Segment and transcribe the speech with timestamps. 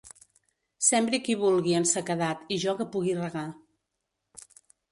[0.85, 3.47] Sembri qui vulgui en sequedat i jo que pugui regar.